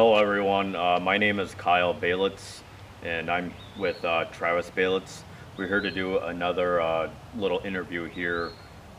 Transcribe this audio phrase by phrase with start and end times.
[0.00, 0.74] Hello, everyone.
[0.74, 2.60] Uh, my name is Kyle Balitz,
[3.02, 5.24] and I'm with uh, Travis Balitz.
[5.58, 8.50] We're here to do another uh, little interview here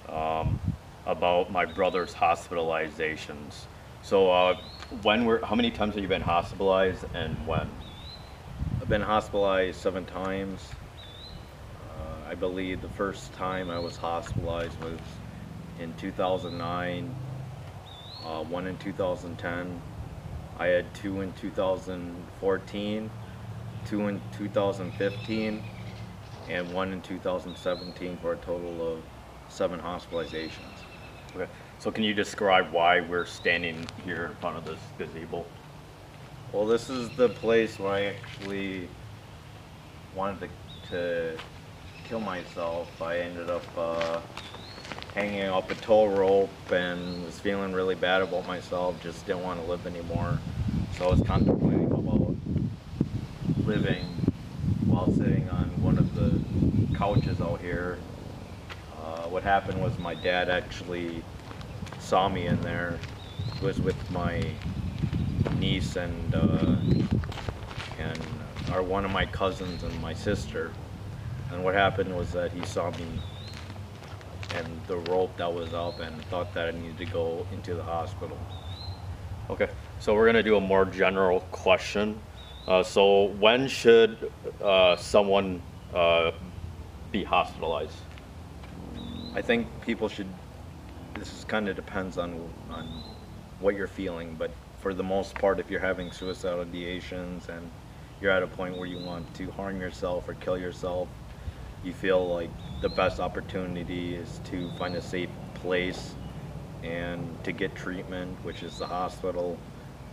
[0.10, 0.60] um,
[1.08, 3.66] about my brother's hospitalizations.
[4.04, 4.58] So, uh,
[5.02, 7.68] when were how many times have you been hospitalized, and when?
[8.80, 10.62] I've been hospitalized seven times.
[11.90, 15.00] Uh, I believe the first time I was hospitalized was
[15.80, 17.16] in 2009,
[18.24, 19.82] uh, one in 2010.
[20.62, 23.10] I had two in 2014,
[23.88, 25.64] two in 2015,
[26.50, 29.02] and one in 2017 for a total of
[29.50, 30.52] seven hospitalizations.
[31.36, 31.48] Okay.
[31.80, 35.46] So, can you describe why we're standing here in front of this gazebo?
[36.52, 38.88] Well, this is the place where I actually
[40.14, 41.38] wanted to, to
[42.04, 43.02] kill myself.
[43.02, 44.22] I ended up uh,
[45.14, 49.02] hanging up a tow rope and was feeling really bad about myself.
[49.02, 50.40] Just didn't want to live anymore.
[51.02, 52.36] So I was contemplating about
[53.66, 54.06] living
[54.86, 57.98] while sitting on one of the couches out here.
[59.02, 61.24] Uh, what happened was my dad actually
[62.00, 63.00] saw me in there.
[63.60, 64.44] He was with my
[65.58, 66.76] niece and uh,
[67.98, 68.20] and
[68.72, 70.72] are one of my cousins and my sister.
[71.52, 73.08] And what happened was that he saw me
[74.54, 77.84] and the rope that was up and thought that I needed to go into the
[77.84, 78.38] hospital.
[79.50, 79.68] Okay.
[80.02, 82.20] So we're gonna do a more general question.
[82.68, 85.62] Uh, so, when should uh, someone
[85.94, 86.32] uh,
[87.12, 87.94] be hospitalized?
[89.36, 90.26] I think people should.
[91.14, 92.34] This is kind of depends on
[92.72, 92.88] on
[93.60, 97.70] what you're feeling, but for the most part, if you're having suicidal ideations and
[98.22, 101.10] you're at a point where you want to harm yourself or kill yourself,
[101.84, 102.50] you feel like
[102.82, 106.16] the best opportunity is to find a safe place
[106.82, 109.60] and to get treatment, which is the hospital.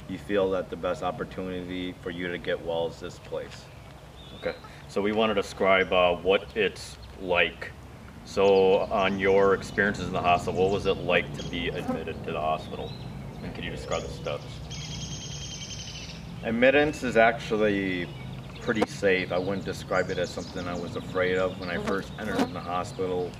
[0.08, 3.64] You feel that the best opportunity for you to get well is this place.
[4.40, 4.54] Okay.
[4.88, 7.72] So we want to describe uh, what it's like.
[8.24, 12.32] So, on your experiences in the hospital, what was it like to be admitted to
[12.32, 12.92] the hospital?
[13.42, 14.44] And can you describe the steps?
[16.42, 18.06] Admittance is actually
[18.60, 19.32] pretty safe.
[19.32, 21.58] I wouldn't describe it as something I was afraid of.
[21.58, 23.30] When I first entered in the hospital,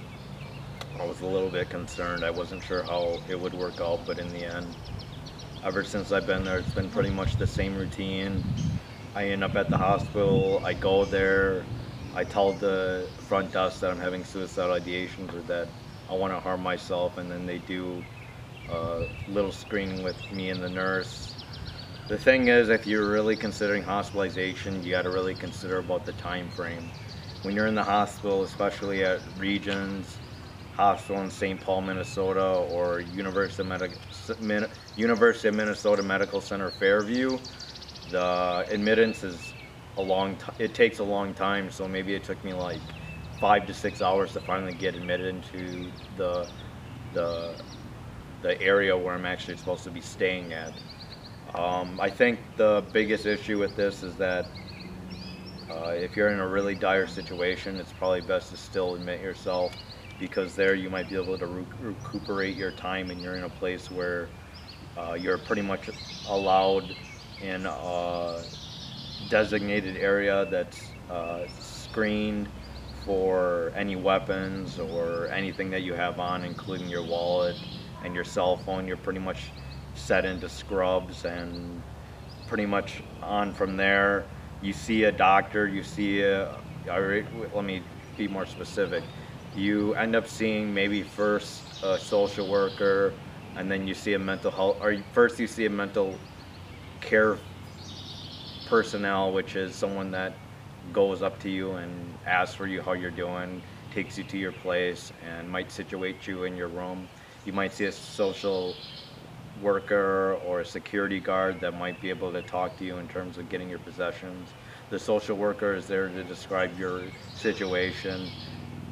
[0.98, 2.25] I was a little bit concerned.
[2.25, 4.75] I wasn't sure how it would work out, but in the end,
[5.64, 8.44] ever since I've been there, it's been pretty much the same routine.
[9.14, 11.64] I end up at the hospital, I go there,
[12.14, 15.69] I tell the front desk that I'm having suicidal ideations or that
[16.08, 18.02] I want to harm myself, and then they do
[18.69, 21.34] a little screening with me and the nurse.
[22.08, 26.12] The thing is, if you're really considering hospitalization, you got to really consider about the
[26.12, 26.90] time frame.
[27.42, 30.19] When you're in the hospital, especially at Regions
[30.72, 31.60] Hospital in St.
[31.60, 33.94] Paul, Minnesota, or University of, Medi-
[34.97, 37.39] University of Minnesota Medical Center Fairview,
[38.11, 39.55] the admittance is
[39.99, 42.81] a long t- it takes a long time so maybe it took me like
[43.41, 46.49] five to six hours to finally get admitted into the
[47.12, 47.55] the
[48.43, 50.72] the area where i'm actually supposed to be staying at.
[51.55, 54.47] Um, i think the biggest issue with this is that
[55.71, 59.75] uh, if you're in a really dire situation it's probably best to still admit yourself
[60.19, 63.49] because there you might be able to re- recuperate your time and you're in a
[63.49, 64.29] place where
[64.97, 65.91] uh, you're pretty much
[66.29, 66.95] allowed
[67.41, 68.43] in a
[69.29, 72.49] designated area that's uh, screened
[73.05, 77.56] for any weapons or anything that you have on, including your wallet
[78.05, 78.87] and your cell phone.
[78.87, 79.50] You're pretty much
[79.95, 81.83] set into scrubs and
[82.47, 84.25] pretty much on from there.
[84.62, 86.49] You see a doctor, you see a,
[86.87, 87.83] let me
[88.17, 89.05] be more specific.
[89.58, 93.12] You end up seeing maybe first a social worker,
[93.56, 96.14] and then you see a mental health, or first you see a mental
[97.00, 97.38] care
[98.66, 100.32] personnel, which is someone that
[100.92, 101.91] goes up to you and
[102.24, 103.60] asks for you how you're doing,
[103.92, 107.08] takes you to your place, and might situate you in your room.
[107.44, 108.76] You might see a social
[109.60, 113.38] worker or a security guard that might be able to talk to you in terms
[113.38, 114.50] of getting your possessions.
[114.90, 117.02] The social worker is there to describe your
[117.34, 118.31] situation.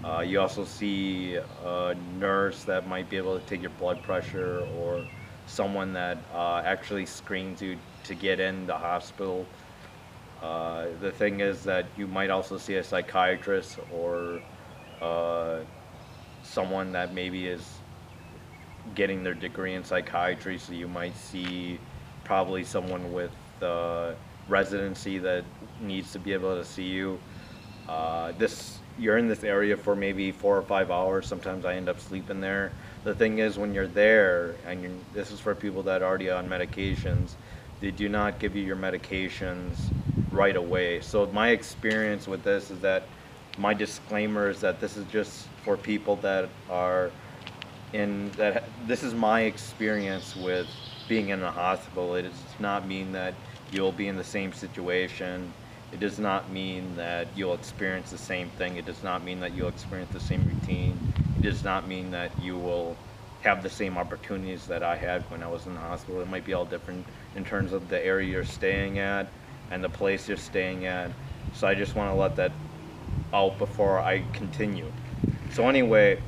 [0.06, 4.64] Uh, you also see a nurse that might be able to take your blood pressure
[4.78, 5.04] or
[5.48, 9.44] someone that uh, actually screens you to get in the hospital.
[10.40, 14.40] Uh, the thing is that you might also see a psychiatrist or
[15.00, 15.58] uh,
[16.44, 17.78] someone that maybe is
[18.94, 21.80] getting their degree in psychiatry, so you might see
[22.22, 24.12] probably someone with uh,
[24.48, 25.44] residency that
[25.80, 27.18] needs to be able to see you.
[27.88, 31.26] Uh, this you're in this area for maybe four or five hours.
[31.26, 32.72] Sometimes I end up sleeping there.
[33.04, 36.30] The thing is, when you're there, and you're, this is for people that are already
[36.30, 37.32] on medications,
[37.80, 39.76] they do not give you your medications
[40.30, 41.00] right away.
[41.00, 43.04] So my experience with this is that
[43.58, 47.10] my disclaimer is that this is just for people that are
[47.92, 50.66] in that this is my experience with
[51.08, 52.14] being in a hospital.
[52.14, 53.34] It does not mean that
[53.72, 55.52] you'll be in the same situation.
[55.92, 58.76] It does not mean that you'll experience the same thing.
[58.76, 61.12] It does not mean that you'll experience the same routine.
[61.38, 62.96] It does not mean that you will
[63.42, 66.20] have the same opportunities that I had when I was in the hospital.
[66.20, 67.06] It might be all different
[67.36, 69.28] in terms of the area you're staying at
[69.70, 71.10] and the place you're staying at.
[71.54, 72.52] So I just want to let that
[73.32, 74.90] out before I continue.
[75.52, 76.20] So anyway,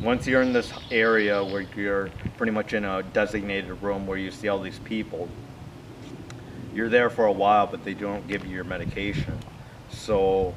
[0.00, 4.30] once you're in this area where you're pretty much in a designated room where you
[4.30, 5.28] see all these people,
[6.74, 9.38] you're there for a while, but they don't give you your medication.
[9.90, 10.54] So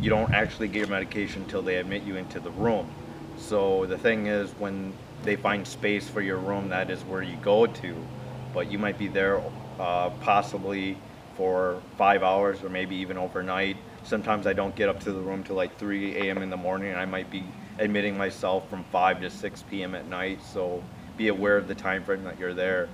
[0.00, 2.88] you don't actually get your medication until they admit you into the room.
[3.36, 4.92] So the thing is, when
[5.24, 8.06] they find space for your room, that is where you go to.
[8.54, 9.42] But you might be there
[9.80, 10.96] uh, possibly
[11.36, 13.76] for five hours or maybe even overnight.
[14.04, 16.38] Sometimes I don't get up to the room till like 3 a.m.
[16.38, 16.90] in the morning.
[16.90, 17.44] And I might be
[17.78, 19.94] admitting myself from 5 to 6 p.m.
[19.94, 20.40] at night.
[20.42, 20.82] So
[21.16, 22.88] be aware of the time frame that you're there.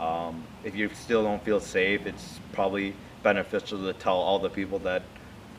[0.00, 4.78] Um, if you still don't feel safe, it's probably beneficial to tell all the people
[4.80, 5.02] that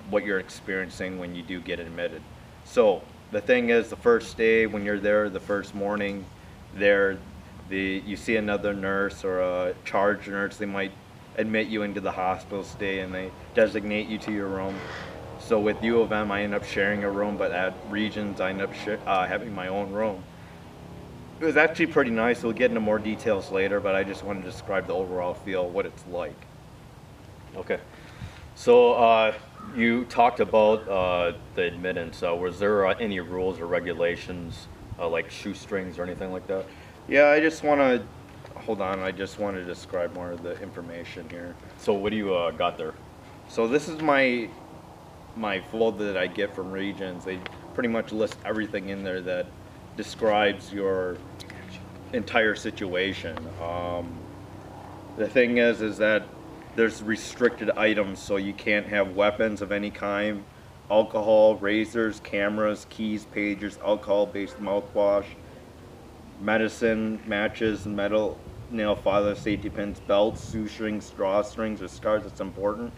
[0.09, 2.21] what you're experiencing when you do get admitted.
[2.63, 3.01] So
[3.31, 6.25] the thing is, the first day when you're there, the first morning,
[6.75, 7.17] there,
[7.69, 10.91] the you see another nurse or a charge nurse, they might
[11.37, 14.75] admit you into the hospital stay and they designate you to your room.
[15.39, 18.49] So with U of M, I end up sharing a room, but at Regions, I
[18.49, 18.71] end up
[19.05, 20.23] uh, having my own room.
[21.39, 22.41] It was actually pretty nice.
[22.41, 25.69] We'll get into more details later, but I just want to describe the overall feel,
[25.69, 26.35] what it's like.
[27.55, 27.79] Okay.
[28.55, 29.33] So uh,
[29.75, 32.23] you talked about uh, the admittance.
[32.23, 34.67] Uh, was there uh, any rules or regulations
[34.97, 36.65] uh, like shoestrings or anything like that?
[37.07, 38.03] Yeah, I just want to
[38.59, 38.99] hold on.
[38.99, 41.55] I just want to describe more of the information here.
[41.77, 42.95] So what do you uh, got there?
[43.47, 44.49] So this is my
[45.35, 47.23] my folder that I get from Regions.
[47.23, 47.39] They
[47.75, 49.45] pretty much list everything in there that
[49.97, 51.17] describes your
[52.13, 53.38] entire situation.
[53.61, 54.09] Um,
[55.17, 56.23] the thing is, is that
[56.75, 60.44] there's restricted items, so you can't have weapons of any kind,
[60.89, 65.25] alcohol, razors, cameras, keys, pagers, alcohol-based mouthwash,
[66.39, 68.38] medicine, matches, metal
[68.69, 72.25] nail filers, safety pins, belts, shoestrings, drawstrings, or scarves.
[72.25, 72.94] It's important.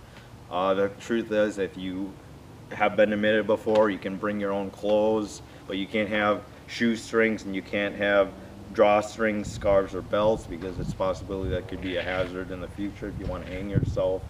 [0.51, 2.11] Uh, the truth is, if you
[2.71, 7.43] have been admitted before, you can bring your own clothes, but you can't have shoestrings
[7.43, 8.31] and you can't have
[8.73, 12.67] drawstrings, scarves, or belts because it's a possibility that could be a hazard in the
[12.67, 14.21] future if you want to hang yourself.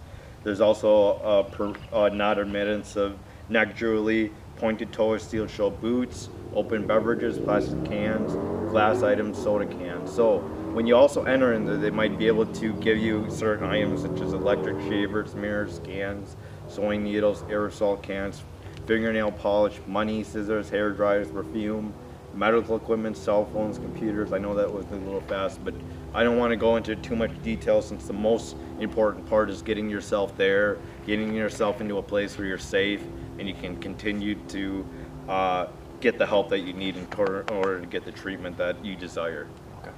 [0.43, 3.17] There's also a, per, a not admittance of
[3.49, 8.33] neck jewelry, pointed toe or steel show boots, open beverages, plastic cans,
[8.71, 10.13] glass items, soda cans.
[10.13, 10.39] So
[10.73, 14.01] when you also enter in there, they might be able to give you certain items
[14.01, 16.37] such as electric shavers, mirrors, cans,
[16.69, 18.43] sewing needles, aerosol cans,
[18.85, 21.93] fingernail polish, money, scissors, hair dryers, perfume,
[22.33, 24.33] medical equipment, cell phones, computers.
[24.33, 25.73] I know that was a little fast, but
[26.13, 29.61] I don't want to go into too much detail since the most important part is
[29.61, 33.03] getting yourself there, getting yourself into a place where you're safe
[33.37, 34.85] and you can continue to
[35.27, 35.67] uh,
[35.99, 39.47] get the help that you need in order, to get the treatment that you desire.
[39.81, 39.91] Okay,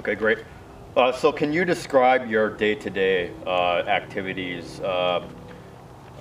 [0.00, 0.38] okay great.
[0.96, 4.80] Uh, so can you describe your day-to-day uh, activities?
[4.80, 5.26] Uh,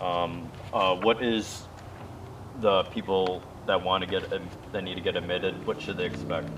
[0.02, 1.68] um, uh, what is
[2.60, 4.30] the people that want to get
[4.72, 5.66] that need to get admitted?
[5.66, 6.50] What should they expect?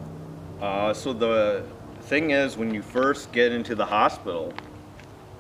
[0.61, 1.65] Uh, so the
[2.01, 4.53] thing is, when you first get into the hospital,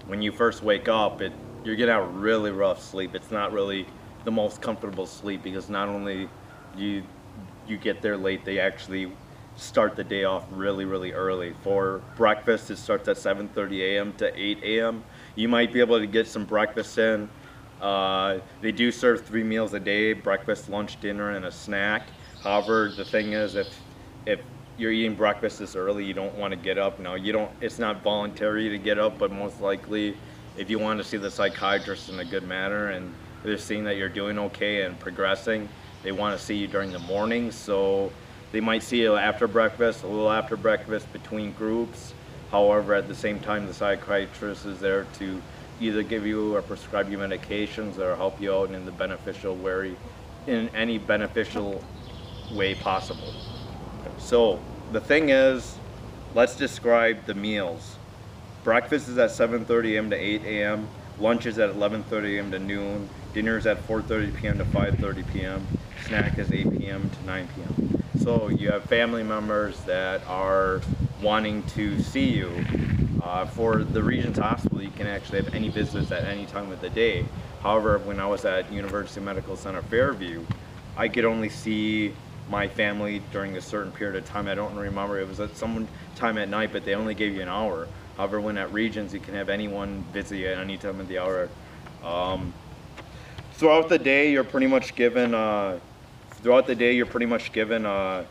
[0.07, 3.15] when you first wake up, it you're getting a really rough sleep.
[3.15, 3.87] It's not really
[4.23, 6.29] the most comfortable sleep because not only
[6.77, 7.03] you
[7.67, 9.11] you get there late, they actually
[9.55, 11.55] start the day off really really early.
[11.63, 14.13] For breakfast, it starts at 7:30 a.m.
[14.13, 15.03] to 8 a.m.
[15.35, 17.29] You might be able to get some breakfast in
[17.85, 22.07] uh, they do serve three meals a day, breakfast, lunch, dinner, and a snack.
[22.43, 23.67] However, the thing is, if
[24.25, 24.39] if
[24.75, 26.99] you're eating breakfast this early, you don't want to get up.
[26.99, 27.51] No, you don't.
[27.61, 30.17] It's not voluntary to get up, but most likely,
[30.57, 33.13] if you want to see the psychiatrist in a good manner and
[33.43, 35.69] they're seeing that you're doing okay and progressing,
[36.01, 37.51] they want to see you during the morning.
[37.51, 38.11] So
[38.51, 42.15] they might see you after breakfast, a little after breakfast between groups.
[42.49, 45.39] However, at the same time, the psychiatrist is there to
[45.79, 49.95] either give you or prescribe you medications or help you out in the beneficial way,
[50.47, 51.83] in any beneficial
[52.51, 53.33] way possible.
[54.17, 54.59] So
[54.91, 55.77] the thing is,
[56.33, 57.97] let's describe the meals.
[58.63, 60.09] Breakfast is at 7.30 a.m.
[60.09, 60.87] to 8 a.m.
[61.19, 62.51] Lunch is at 11.30 a.m.
[62.51, 63.09] to noon.
[63.33, 64.57] Dinner is at 4.30 p.m.
[64.57, 65.67] to 5.30 p.m.
[66.07, 67.09] Snack is 8 p.m.
[67.09, 67.73] to 9 p.m.
[68.17, 70.81] So you have family members that are
[71.21, 72.65] wanting to see you
[73.25, 76.79] Uh, for the Regions Hospital, you can actually have any visits at any time of
[76.79, 77.25] the day.
[77.63, 80.45] However, when I was at University Medical Center Fairview,
[80.95, 82.13] I could only see
[82.51, 84.47] my family during a certain period of time.
[84.47, 87.41] I don't remember, it was at some time at night, but they only gave you
[87.41, 87.87] an hour.
[88.15, 91.17] However, when at Regions, you can have anyone visit you at any time of the
[91.17, 91.49] hour.
[92.03, 92.53] Um,
[93.53, 95.79] throughout the day, you're pretty much given, uh,
[96.43, 98.25] throughout the day, you're pretty much given, uh,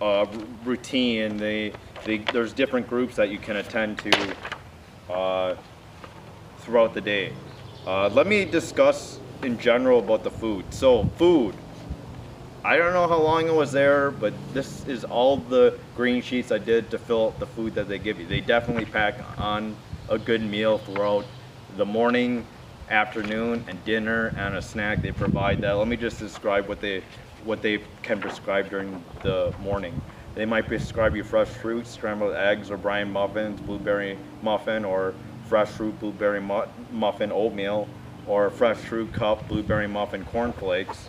[0.00, 0.26] r-
[0.64, 1.36] routine.
[1.36, 4.34] They, they, there's different groups that you can attend to
[5.12, 5.54] uh,
[6.58, 7.32] throughout the day.
[7.86, 10.72] Uh, let me discuss in general about the food.
[10.72, 11.54] So, food.
[12.62, 16.52] I don't know how long it was there, but this is all the green sheets
[16.52, 18.26] I did to fill out the food that they give you.
[18.26, 19.74] They definitely pack on
[20.10, 21.24] a good meal throughout
[21.78, 22.44] the morning,
[22.90, 25.00] afternoon, and dinner, and a snack.
[25.00, 25.72] They provide that.
[25.72, 27.02] Let me just describe what they
[27.44, 29.98] what they can prescribe during the morning.
[30.34, 35.14] They might prescribe you fresh fruit, scrambled eggs, or brine muffins, blueberry muffin, or
[35.46, 37.88] fresh fruit blueberry mu- muffin oatmeal,
[38.26, 41.08] or fresh fruit cup blueberry muffin cornflakes.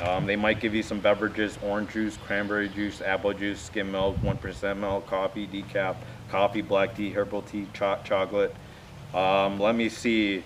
[0.00, 4.16] Um, they might give you some beverages, orange juice, cranberry juice, apple juice, skim milk,
[4.22, 5.96] 1% milk, coffee, decaf,
[6.28, 8.54] coffee, black tea, herbal tea, cho- chocolate.
[9.14, 10.42] Um, let me see.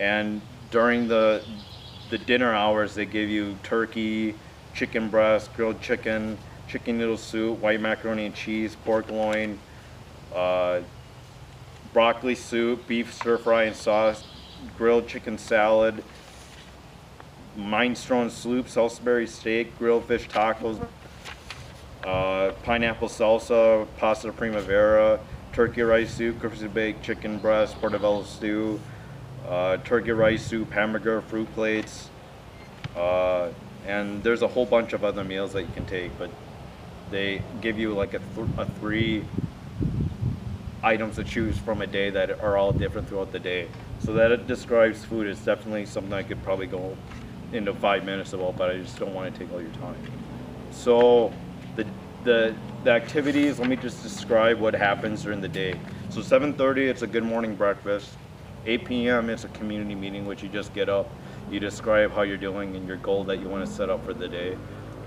[0.00, 1.42] And during the
[2.10, 4.34] the dinner hours, they give you turkey,
[4.74, 6.38] chicken breast, grilled chicken,
[6.68, 9.58] chicken noodle soup, white macaroni and cheese, pork loin,
[10.34, 10.80] uh,
[11.92, 14.24] broccoli soup, beef stir fry and sauce,
[14.76, 16.04] grilled chicken salad,
[17.56, 20.86] minestrone soup, Salisbury steak, grilled fish tacos,
[22.04, 25.18] uh, pineapple salsa, pasta primavera,
[25.52, 28.80] turkey rice soup, crispy baked chicken breast, portobello stew,
[29.48, 32.10] uh, turkey rice soup, hamburger, fruit plates,
[32.94, 33.48] uh,
[33.86, 36.30] and there's a whole bunch of other meals that you can take, but
[37.10, 39.24] they give you like a, th- a three
[40.82, 43.68] items to choose from a day that are all different throughout the day.
[44.00, 46.96] So that it describes food is definitely something I could probably go
[47.52, 49.96] into five minutes about, but I just don't want to take all your time.
[50.70, 51.32] So
[51.76, 51.86] the
[52.24, 53.58] the the activities.
[53.58, 55.78] Let me just describe what happens during the day.
[56.10, 58.10] So 7:30, it's a good morning breakfast.
[58.66, 59.30] 8 p.m.
[59.30, 61.08] it's a community meeting, which you just get up,
[61.50, 64.12] you describe how you're doing and your goal that you want to set up for
[64.12, 64.56] the day.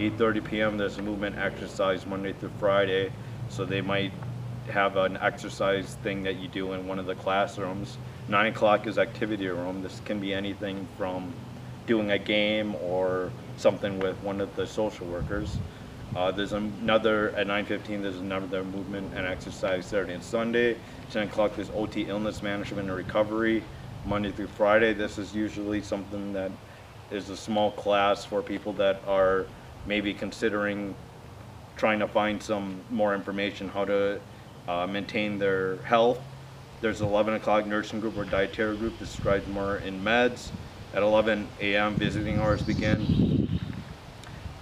[0.09, 0.77] 8:30 p.m.
[0.77, 3.11] there's a movement exercise Monday through Friday,
[3.49, 4.11] so they might
[4.71, 7.97] have an exercise thing that you do in one of the classrooms.
[8.27, 9.83] 9 o'clock is activity room.
[9.83, 11.31] This can be anything from
[11.85, 15.57] doing a game or something with one of the social workers.
[16.15, 18.01] Uh, there's another at 9:15.
[18.01, 20.77] There's another movement and exercise Saturday and Sunday.
[21.11, 23.63] 10 o'clock there's OT illness management and recovery.
[24.05, 24.93] Monday through Friday.
[24.93, 26.51] This is usually something that
[27.11, 29.45] is a small class for people that are
[29.85, 30.95] maybe considering
[31.75, 34.19] trying to find some more information how to
[34.67, 36.19] uh, maintain their health.
[36.81, 40.49] There's 11 o'clock nursing group or dietary group described more in meds.
[40.93, 41.95] At 11 a.m.
[41.95, 43.47] visiting hours begin.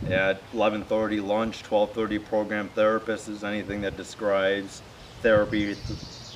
[0.07, 4.81] At 11:30 lunch, 12:30 program therapist is anything that describes
[5.21, 5.75] therapy.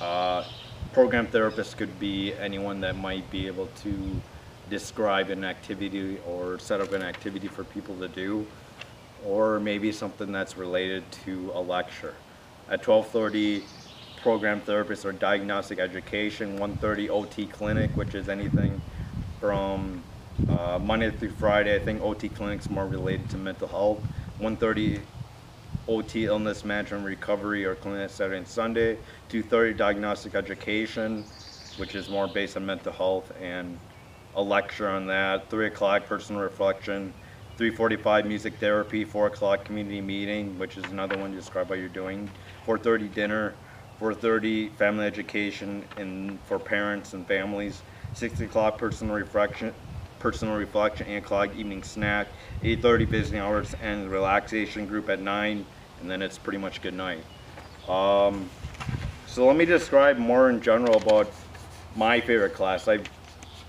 [0.00, 0.44] Uh,
[0.92, 4.20] program therapist could be anyone that might be able to
[4.68, 8.46] describe an activity or set up an activity for people to do,
[9.24, 12.14] or maybe something that's related to a lecture.
[12.68, 13.62] At 12:30,
[14.22, 16.58] program therapist or diagnostic education.
[16.58, 18.80] 1:30 OT clinic, which is anything
[19.38, 20.02] from
[20.48, 21.76] uh, Monday through Friday.
[21.76, 24.00] I think OT clinics more related to mental health.
[24.40, 25.00] 1:30
[25.86, 28.96] OT illness management recovery or clinic Saturday and Sunday.
[29.28, 31.24] 2:30 diagnostic education,
[31.76, 33.78] which is more based on mental health and
[34.36, 35.50] a lecture on that.
[35.50, 37.12] 3 o'clock personal reflection.
[37.56, 39.04] 3:45 music therapy.
[39.04, 42.30] 4 o'clock community meeting, which is another one to describe what you're doing.
[42.66, 43.54] 4:30 dinner.
[44.00, 47.82] 4:30 family education and for parents and families.
[48.14, 49.72] 6 o'clock personal reflection
[50.24, 52.28] personal reflection, 8 o'clock evening snack,
[52.62, 55.66] 8.30 visiting hours and relaxation group at 9,
[56.00, 57.22] and then it's pretty much good night.
[57.86, 58.48] Um,
[59.26, 61.30] so let me describe more in general about
[61.94, 62.88] my favorite class.
[62.88, 63.00] I,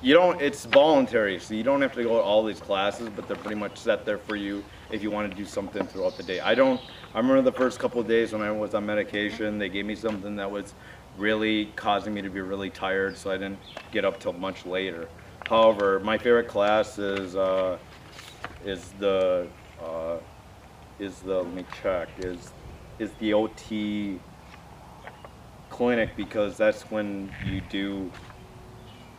[0.02, 3.28] you don't, it's voluntary, so you don't have to go to all these classes, but
[3.28, 6.24] they're pretty much set there for you if you want to do something throughout the
[6.24, 6.40] day.
[6.40, 6.80] I don't,
[7.14, 9.96] I remember the first couple of days when I was on medication, they gave me
[9.96, 10.74] something that was
[11.18, 13.60] really causing me to be really tired, so I didn't
[13.92, 15.08] get up till much later.
[15.48, 17.78] However, my favorite class is uh,
[18.66, 19.48] is the
[19.82, 20.18] uh,
[21.00, 22.52] is the let me check is
[23.00, 24.20] is the OT
[25.70, 28.12] clinic because that's when you do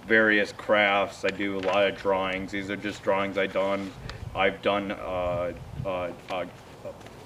[0.07, 1.25] various crafts.
[1.25, 2.53] I do a lot of drawings.
[2.53, 3.91] These are just drawings I done.
[4.35, 5.53] I've done uh,
[5.85, 6.47] uh, uh,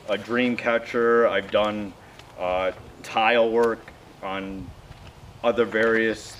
[0.09, 1.27] a dream catcher.
[1.29, 1.93] I've done
[2.39, 2.73] uh,
[3.03, 4.69] tile work on
[5.43, 6.37] other various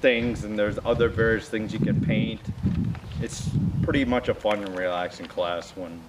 [0.00, 2.40] things, and there's other various things you can paint.
[3.20, 3.48] It's
[3.82, 6.00] pretty much a fun and relaxing class when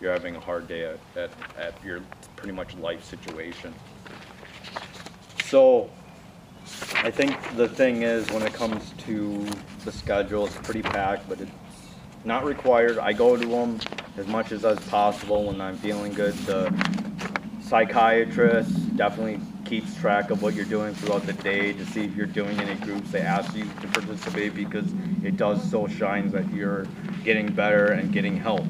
[0.00, 2.00] you're having a hard day at, at, at your
[2.36, 3.74] pretty much life situation.
[5.44, 5.90] So,
[7.04, 9.46] I think the thing is when it comes to
[9.84, 11.50] the schedule, it's pretty packed, but it's
[12.24, 12.98] not required.
[12.98, 13.78] I go to them
[14.16, 16.34] as much as as possible when I'm feeling good.
[16.38, 16.72] The
[17.62, 22.26] psychiatrist definitely keeps track of what you're doing throughout the day to see if you're
[22.26, 23.10] doing any groups.
[23.10, 24.86] They ask you to participate because
[25.22, 26.86] it does so shine that you're
[27.24, 28.64] getting better and getting help.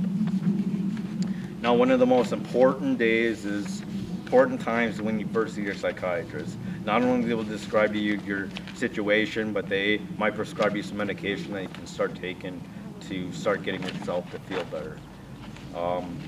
[1.61, 3.83] Now, one of the most important days is
[4.29, 6.59] important times when you first see your psychiatrist.
[6.85, 10.83] Not only will they will describe to you your situation, but they might prescribe you
[10.83, 12.61] some medication that you can start taking
[13.09, 14.99] to start getting yourself to feel better.
[15.75, 16.19] Um,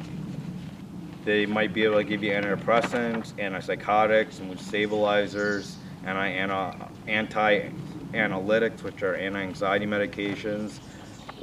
[1.26, 5.76] they might be able to give you antidepressants, antipsychotics, mood stabilizers,
[6.06, 10.80] anti-analytics, which are anti-anxiety medications,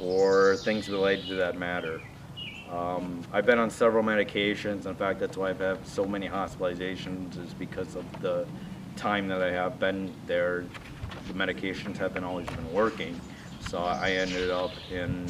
[0.00, 2.00] or things related to that matter.
[2.70, 4.86] Um, I've been on several medications.
[4.86, 8.46] In fact, that's why I've had so many hospitalizations is because of the
[8.96, 10.64] time that I have been there.
[11.28, 13.18] The medications haven't always been working.
[13.68, 15.26] So I ended up in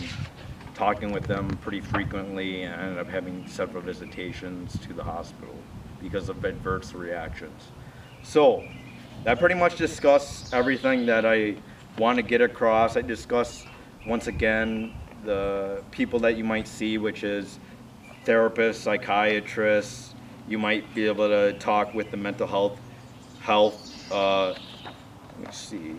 [0.75, 5.55] talking with them pretty frequently and I ended up having several visitations to the hospital
[6.01, 7.63] because of adverse reactions.
[8.23, 8.65] So
[9.25, 11.57] that pretty much discuss everything that I
[11.99, 12.97] want to get across.
[12.97, 13.65] I discuss
[14.07, 14.95] once again
[15.29, 17.59] the people that you might see, which is
[18.25, 20.15] therapists, psychiatrists.
[20.49, 22.81] You might be able to talk with the mental health
[23.41, 24.11] health.
[24.11, 25.97] Uh, let me see.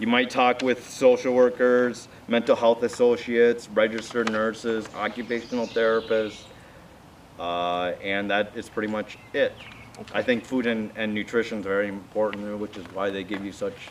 [0.00, 6.42] You might talk with social workers, mental health associates, registered nurses, occupational therapists,
[7.38, 9.52] uh, and that is pretty much it.
[10.12, 13.52] I think food and, and nutrition is very important, which is why they give you
[13.52, 13.90] such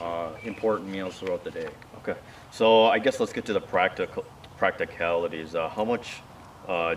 [0.00, 1.68] uh, important meals throughout the day.
[1.98, 2.18] Okay,
[2.50, 4.24] so I guess let's get to the practical
[4.56, 5.54] practicalities.
[5.54, 6.16] Uh, how much
[6.66, 6.94] uh,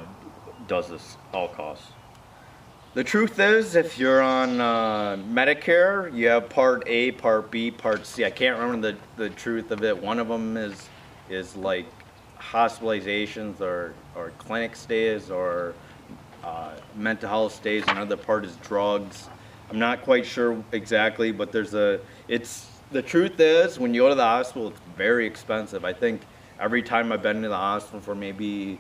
[0.68, 1.84] does this all cost?
[2.94, 8.06] The truth is, if you're on uh, Medicare, you have Part A, Part B, Part
[8.06, 8.26] C.
[8.26, 9.98] I can't remember the, the truth of it.
[9.98, 10.90] One of them is
[11.30, 11.86] is like
[12.38, 15.74] hospitalizations or, or clinic stays or
[16.44, 17.84] uh, mental health stays.
[17.88, 19.30] Another part is drugs.
[19.70, 22.00] I'm not quite sure exactly, but there's a.
[22.28, 25.86] It's the truth is when you go to the hospital, it's very expensive.
[25.86, 26.22] I think
[26.60, 28.80] every time I've been to the hospital for maybe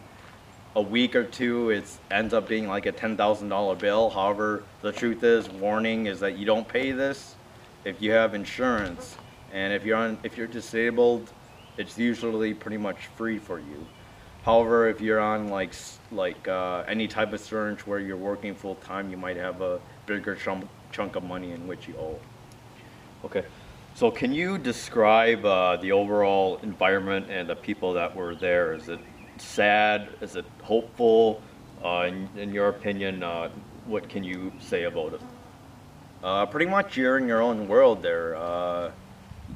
[0.75, 4.09] a week or two, it ends up being like a $10,000 bill.
[4.09, 7.35] However, the truth is, warning is that you don't pay this
[7.83, 9.17] if you have insurance.
[9.53, 11.31] And if you're on, if you're disabled,
[11.77, 13.85] it's usually pretty much free for you.
[14.43, 15.73] However, if you're on like
[16.11, 19.79] like uh, any type of insurance where you're working full time, you might have a
[20.05, 22.19] bigger chunk chunk of money in which you owe.
[23.23, 23.45] Okay.
[23.93, 28.73] So can you describe uh, the overall environment and the people that were there?
[28.73, 28.99] Is it
[29.37, 30.09] sad?
[30.21, 31.41] Is it hopeful?
[31.83, 33.49] Uh, in, in, your opinion, uh,
[33.85, 35.21] what can you say about it?
[36.23, 38.35] Uh, pretty much you're in your own world there.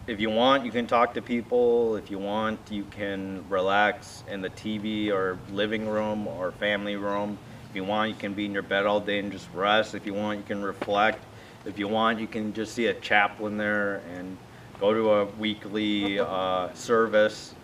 [0.07, 1.95] If you want, you can talk to people.
[1.95, 7.37] If you want, you can relax in the TV or living room or family room.
[7.69, 9.95] If you want, you can be in your bed all day and just rest.
[9.95, 11.23] If you want, you can reflect.
[11.65, 14.37] If you want, you can just see a chaplain there and
[14.79, 17.55] go to a weekly uh, service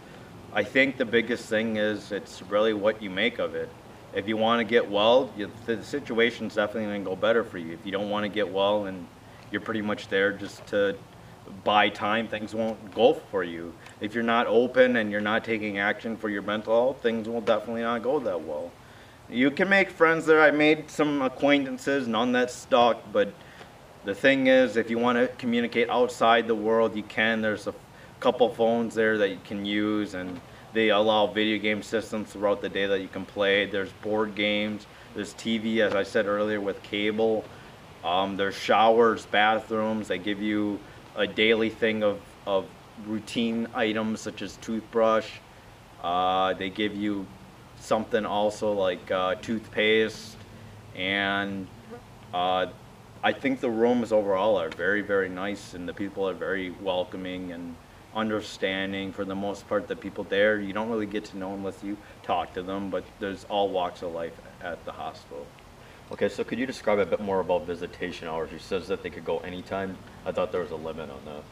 [0.54, 3.70] I think the biggest thing is it's really what you make of it.
[4.14, 7.58] If you want to get well, you, the situation's definitely going to go better for
[7.58, 7.72] you.
[7.72, 9.08] If you don't want to get well and
[9.50, 10.98] you're pretty much there just to
[11.64, 13.74] buy time, things won't go for you.
[14.00, 17.42] If you're not open and you're not taking action for your mental health, things will
[17.42, 18.72] definitely not go that well.
[19.30, 20.42] You can make friends there.
[20.42, 23.34] I made some acquaintances, none that stuck, but
[24.04, 27.42] the thing is, if you want to communicate outside the world, you can.
[27.42, 27.74] There's a
[28.20, 30.40] couple phones there that you can use and
[30.74, 33.66] they allow video game systems throughout the day that you can play.
[33.66, 37.44] There's board games, there's TV, as I said earlier, with cable.
[38.04, 40.08] Um, there's showers, bathrooms.
[40.08, 40.80] They give you
[41.16, 42.66] a daily thing of, of
[43.06, 45.30] routine items such as toothbrush.
[46.04, 47.26] Uh, they give you
[47.80, 50.38] something also like uh, toothpaste.
[50.96, 51.68] And
[52.34, 52.68] uh,
[53.24, 57.52] I think the rooms overall are very, very nice and the people are very welcoming
[57.52, 57.76] and
[58.16, 61.82] understanding for the most part the people there you don't really get to know unless
[61.82, 65.46] you talk to them but there's all walks of life at the hospital
[66.12, 69.10] okay so could you describe a bit more about visitation hours you says that they
[69.10, 71.44] could go anytime i thought there was a limit on that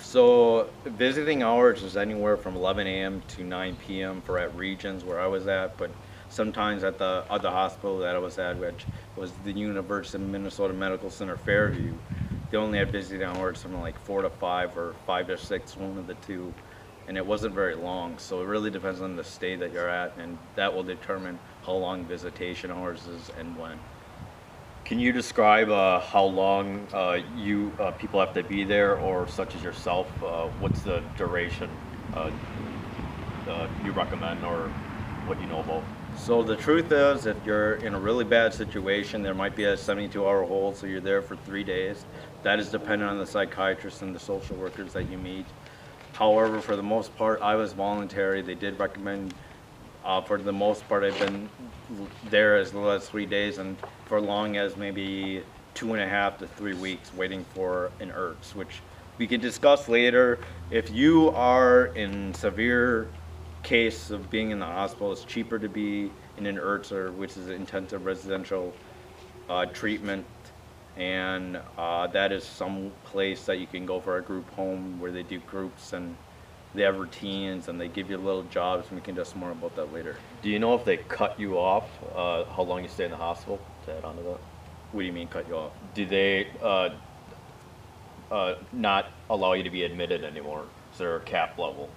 [0.00, 3.22] So visiting hours is anywhere from 11 a.m.
[3.28, 4.22] to 9 p.m.
[4.22, 5.90] for at regions where I was at, but
[6.28, 10.72] sometimes at the other hospital that I was at, which was the University of Minnesota
[10.72, 11.98] Medical Center Fairview,
[12.50, 15.98] they only had visiting hours from like four to five or five to six, one
[15.98, 16.54] of the two,
[17.06, 18.18] and it wasn't very long.
[18.18, 21.72] So it really depends on the state that you're at, and that will determine how
[21.72, 23.80] long visitation hours is and when.
[24.88, 29.28] Can you describe uh, how long uh, you uh, people have to be there, or
[29.28, 30.10] such as yourself?
[30.22, 31.68] Uh, what's the duration
[32.14, 32.30] uh,
[33.46, 34.68] uh, you recommend, or
[35.26, 35.84] what you know about?
[36.16, 39.76] So the truth is, if you're in a really bad situation, there might be a
[39.76, 42.06] 72-hour hold, so you're there for three days.
[42.42, 45.44] That is dependent on the psychiatrist and the social workers that you meet.
[46.14, 48.40] However, for the most part, I was voluntary.
[48.40, 49.34] They did recommend,
[50.08, 51.50] uh, for the most part, I've been
[52.30, 55.42] there as little as three days, and for long as maybe
[55.74, 58.80] two and a half to three weeks waiting for an IRTS, which
[59.18, 60.38] we can discuss later.
[60.70, 63.08] If you are in severe
[63.62, 67.36] case of being in the hospital, it's cheaper to be in an IRTS, or which
[67.36, 68.72] is an intensive residential
[69.50, 70.24] uh, treatment,
[70.96, 75.12] and uh, that is some place that you can go for a group home where
[75.12, 76.16] they do groups and
[76.74, 78.86] they have routines and they give you little jobs.
[78.88, 80.16] And we can discuss more about that later.
[80.42, 81.88] Do you know if they cut you off?
[82.14, 83.58] Uh, how long you stay in the hospital?
[83.86, 84.38] To add on to that,
[84.92, 85.72] What do you mean cut you off?
[85.94, 86.90] do they uh,
[88.30, 90.64] uh, not allow you to be admitted anymore?
[90.92, 91.88] Is there a cap level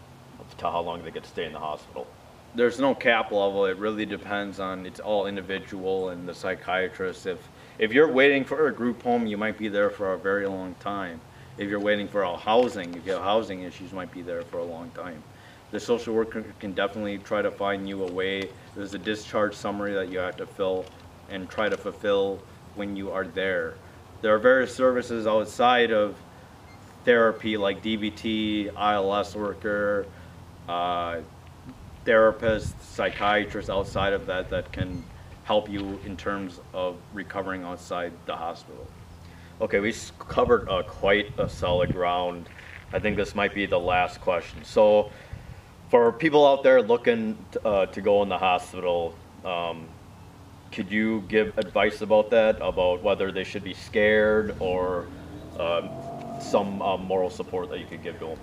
[0.58, 2.08] to how long they get to stay in the hospital?
[2.56, 3.66] There's no cap level.
[3.66, 7.26] It really depends on it's all individual and the psychiatrist.
[7.26, 7.40] If
[7.80, 10.76] if you're waiting for a group home, you might be there for a very long
[10.80, 11.22] time.
[11.58, 14.60] If you're waiting for a housing, if you have housing issues, might be there for
[14.60, 15.22] a long time.
[15.72, 18.50] The social worker can definitely try to find you a way.
[18.76, 20.86] There's a discharge summary that you have to fill
[21.30, 22.40] and try to fulfill
[22.76, 23.76] when you are there.
[24.22, 26.16] There are various services outside of
[27.06, 30.06] therapy like DBT, ILS worker,
[30.68, 31.20] uh,
[32.06, 35.04] therapists, psychiatrists outside of that that can
[35.44, 38.88] help you in terms of recovering outside the hospital.
[39.62, 42.50] Okay, we covered uh, quite a solid ground.
[42.94, 44.64] I think this might be the last question.
[44.64, 45.12] So,
[45.92, 49.14] for people out there looking uh, to go in the hospital,
[49.46, 49.88] um,
[50.72, 52.56] could you give advice about that?
[52.60, 55.06] About whether they should be scared or
[55.60, 55.92] um,
[56.42, 58.40] some uh, moral support that you could give to them?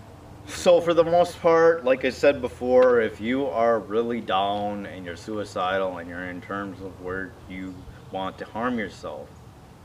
[0.47, 5.05] So for the most part, like I said before, if you are really down and
[5.05, 7.75] you're suicidal and you're in terms of where you
[8.13, 9.29] want to harm yourself,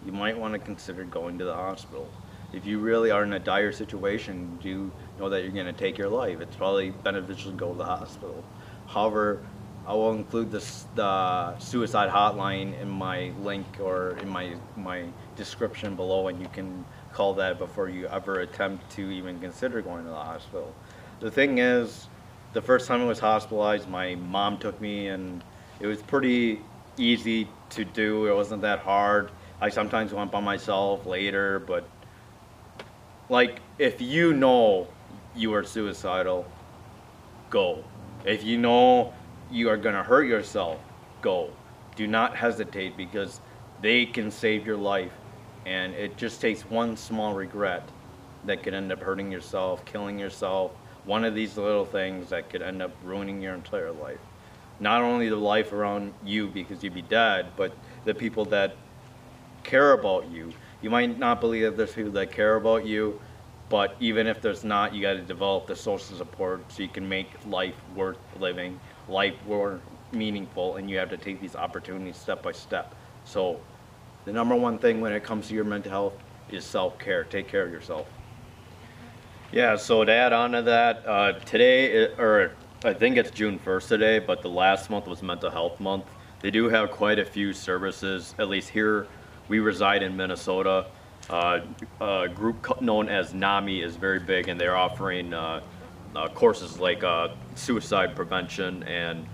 [0.05, 2.09] you might want to consider going to the hospital.
[2.53, 5.97] If you really are in a dire situation, you know that you're going to take
[5.97, 6.39] your life.
[6.39, 8.43] It's probably beneficial to go to the hospital.
[8.87, 9.39] However,
[9.85, 15.95] I will include this the suicide hotline in my link or in my my description
[15.95, 20.09] below, and you can call that before you ever attempt to even consider going to
[20.09, 20.73] the hospital.
[21.19, 22.07] The thing is,
[22.53, 25.43] the first time I was hospitalized, my mom took me, and
[25.79, 26.61] it was pretty
[26.97, 28.27] easy to do.
[28.27, 29.31] It wasn't that hard.
[29.63, 31.88] I sometimes went by myself later, but
[33.30, 34.89] like if you know
[35.38, 36.45] you are suicidal,
[37.49, 37.82] go.
[38.26, 39.13] If you know
[39.49, 40.82] you are going to hurt yourself,
[41.21, 41.49] go.
[41.95, 43.39] Do not hesitate because
[43.82, 45.13] they can save your life.
[45.65, 47.88] And it just takes one small regret
[48.43, 50.73] that could end up hurting yourself, killing yourself.
[51.06, 54.19] One of these little things that could end up ruining your entire life.
[54.82, 57.71] Not only the life around you because you'd be dead, but
[58.04, 58.76] the people that
[59.63, 60.54] care about you.
[60.82, 63.19] You might not believe that there's people that care about you,
[63.69, 67.08] but even if there's not, you got to develop the social support so you can
[67.08, 69.80] make life worth living, life more
[70.12, 72.93] meaningful, and you have to take these opportunities step by step.
[73.26, 73.60] So,
[74.26, 76.13] the number one thing when it comes to your mental health
[76.49, 77.23] is self care.
[77.23, 78.08] Take care of yourself.
[79.52, 83.88] Yeah, so to add on to that, uh, today, or I think it's June 1st
[83.88, 86.06] today, but the last month was Mental Health Month.
[86.41, 89.08] They do have quite a few services, at least here,
[89.47, 90.86] we reside in Minnesota.
[91.29, 91.62] Uh,
[92.01, 95.62] a group known as NAMI is very big, and they're offering uh,
[96.15, 99.25] uh, courses like uh, suicide prevention and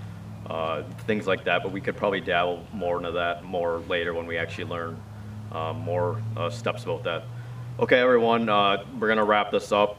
[1.05, 4.37] things like that, but we could probably dabble more into that more later when we
[4.37, 4.99] actually learn
[5.75, 7.23] more steps about that.
[7.79, 8.47] Okay, everyone,
[8.99, 9.97] we're gonna wrap this up.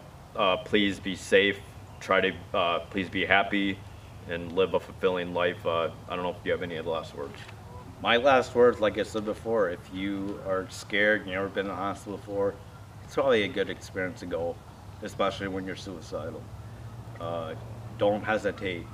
[0.64, 1.58] Please be safe.
[2.00, 3.78] Try to please be happy
[4.28, 5.64] and live a fulfilling life.
[5.66, 7.38] I don't know if you have any of the last words.
[8.02, 11.72] My last words, like I said before, if you are scared, you've never been in
[11.72, 12.54] the hospital before,
[13.04, 14.56] it's probably a good experience to go,
[15.02, 16.42] especially when you're suicidal.
[17.20, 17.54] Uh,
[17.98, 18.86] don't hesitate.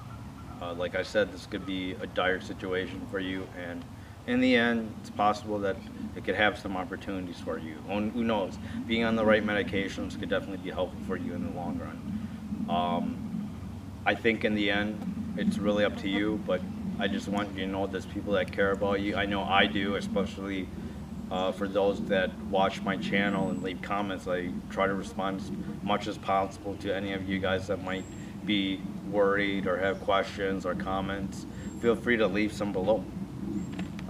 [0.60, 3.84] Uh, like I said, this could be a dire situation for you, and
[4.26, 5.76] in the end, it's possible that
[6.16, 7.76] it could have some opportunities for you.
[7.86, 8.58] Who knows?
[8.88, 12.66] Being on the right medications could definitely be helpful for you in the long run.
[12.68, 13.50] Um,
[14.04, 16.60] I think in the end, it's really up to you, but
[16.98, 19.16] I just want you to know there's people that care about you.
[19.16, 20.66] I know I do, especially
[21.30, 24.26] uh, for those that watch my channel and leave comments.
[24.26, 25.50] I try to respond as
[25.82, 28.04] much as possible to any of you guys that might
[28.46, 28.80] be
[29.10, 31.44] worried or have questions or comments.
[31.80, 33.04] Feel free to leave some below.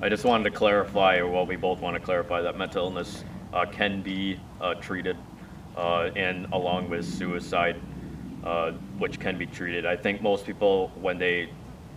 [0.01, 3.25] I just wanted to clarify, or well, we both want to clarify that mental illness
[3.53, 5.17] uh, can be uh, treated,
[5.77, 7.81] uh, and along with suicide,
[8.45, 9.87] uh, which can be treated.
[9.87, 11.49] I think most people, when they,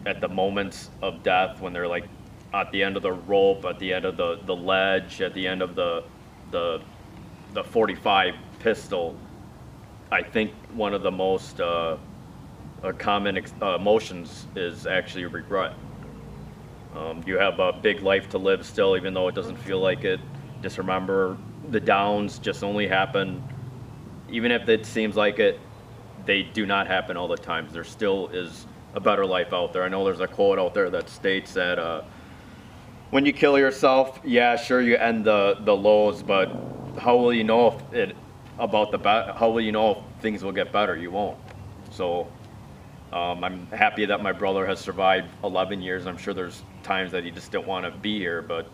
[0.05, 2.05] at the moments of death, when they're like
[2.53, 5.47] at the end of the rope, at the end of the, the ledge, at the
[5.47, 6.03] end of the
[6.51, 6.81] the
[7.53, 9.15] the 45 pistol,
[10.12, 11.97] I think one of the most uh,
[12.83, 15.73] uh, common ex- uh, emotions is actually regret.
[16.95, 20.03] Um, you have a big life to live still, even though it doesn't feel like
[20.03, 20.19] it.
[20.62, 21.38] Just remember
[21.69, 23.43] the downs just only happen,
[24.29, 25.59] even if it seems like it,
[26.25, 27.67] they do not happen all the time.
[27.71, 29.84] There still is a better life out there.
[29.84, 32.04] I know there's a quote out there that states that uh,
[33.12, 36.52] when you kill yourself, yeah, sure, you end the, the lows, but
[36.99, 38.15] how will you know if it
[38.58, 40.97] about the how will you know if things will get better?
[40.97, 41.38] You won't.
[41.91, 42.28] So
[43.13, 46.06] um, I'm happy that my brother has survived 11 years.
[46.06, 48.69] I'm sure there's times that he just don't want to be here, but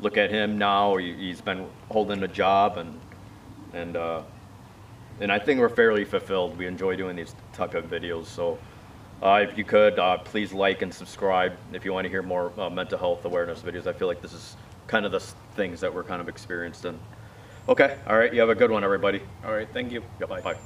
[0.00, 0.96] look at him now.
[0.96, 3.00] He, he's been holding a job, and
[3.72, 4.22] and uh,
[5.20, 6.58] and I think we're fairly fulfilled.
[6.58, 8.26] We enjoy doing these type of videos.
[8.26, 8.58] So
[9.22, 12.52] uh, if you could, uh, please like and subscribe if you want to hear more
[12.58, 13.86] uh, mental health awareness videos.
[13.86, 14.56] I feel like this is
[14.88, 15.20] kind of the
[15.54, 16.98] things that we're kind of experienced in.
[17.68, 18.34] Okay, all right.
[18.34, 19.20] You have a good one, everybody.
[19.44, 20.02] All right, thank you.
[20.20, 20.56] Yep, bye.